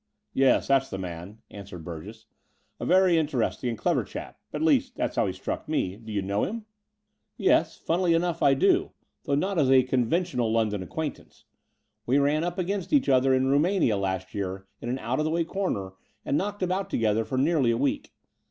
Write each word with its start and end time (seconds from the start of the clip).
"Yes, 0.33 0.65
that's 0.69 0.89
the 0.89 0.97
man," 0.97 1.43
answered 1.51 1.83
Burgess, 1.85 2.25
"a 2.79 2.85
very 2.87 3.19
interesting 3.19 3.69
and 3.69 3.77
clever 3.77 4.03
chap— 4.03 4.39
at 4.51 4.63
least, 4.63 4.95
that's 4.95 5.15
how 5.15 5.27
he 5.27 5.31
struck 5.31 5.69
me. 5.69 5.95
Do 5.95 6.11
you 6.11 6.23
know 6.23 6.43
him?'' 6.43 6.65
Yes, 7.51 7.77
funnily 7.77 8.15
enough, 8.15 8.41
I 8.41 8.55
do, 8.55 8.93
though 9.25 9.35
not 9.35 9.59
as 9.59 9.69
a 9.69 9.69
««76 9.69 9.69
The 9.69 9.69
Door 9.69 9.69
of 9.69 9.69
the 9.69 9.75
Unreal 9.75 9.89
conventional 9.89 10.51
London 10.51 10.81
acquaintance. 10.81 11.45
We 12.07 12.17
ran 12.17 12.43
up 12.43 12.57
against 12.57 12.93
each 12.93 13.09
other 13.09 13.35
in 13.35 13.45
Rumania 13.45 13.95
last 13.95 14.33
year 14.33 14.65
in 14.81 14.89
an 14.89 14.97
out 14.97 15.19
of 15.19 15.25
the 15.25 15.29
way 15.29 15.43
comer 15.43 15.93
and 16.25 16.35
knocked 16.35 16.63
about 16.63 16.89
together 16.89 17.23
for 17.23 17.37
nearly 17.37 17.69
a 17.69 17.77
week. 17.77 18.11